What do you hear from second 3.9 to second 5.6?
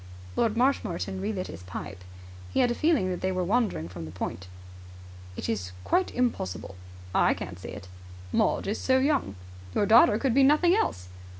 the point. "It